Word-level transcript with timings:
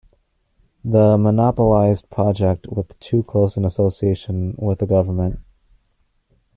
The 0.83 1.15
monopolized 1.15 2.09
project 2.09 2.65
with 2.65 2.99
too 2.99 3.21
close 3.21 3.55
an 3.55 3.65
association 3.65 4.55
with 4.57 4.79
the 4.79 4.87
government. 4.87 5.41